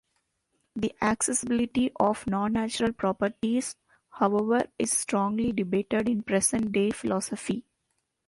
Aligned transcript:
The 0.75 0.95
acceptability 0.99 1.91
of 1.99 2.25
non-natural 2.25 2.91
properties, 2.93 3.75
however, 4.09 4.63
is 4.79 4.97
strongly 4.97 5.51
debated 5.51 6.09
in 6.09 6.23
present-day 6.23 6.89
philosophy. 6.89 7.67